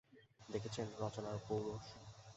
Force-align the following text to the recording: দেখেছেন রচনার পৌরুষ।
দেখেছেন 0.49 0.87
রচনার 0.99 1.37
পৌরুষ। 1.47 1.85